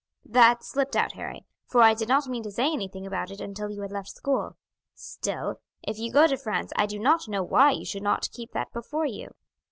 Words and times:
"That 0.25 0.63
slipped 0.63 0.95
out, 0.95 1.11
Harry, 1.11 1.45
for 1.67 1.83
I 1.83 1.93
did 1.93 2.07
not 2.07 2.25
mean 2.27 2.41
to 2.41 2.51
say 2.51 2.73
anything 2.73 3.05
about 3.05 3.29
it 3.29 3.39
until 3.39 3.69
you 3.69 3.81
had 3.83 3.91
left 3.91 4.09
school; 4.09 4.57
still, 4.95 5.61
if 5.87 5.99
you 5.99 6.11
go 6.11 6.25
to 6.25 6.37
France 6.37 6.73
I 6.75 6.87
do 6.87 6.97
not 6.97 7.27
know 7.27 7.43
why 7.43 7.69
you 7.73 7.85
should 7.85 8.01
not 8.01 8.31
keep 8.31 8.51
that 8.53 8.73
before 8.73 9.05
you. 9.05 9.35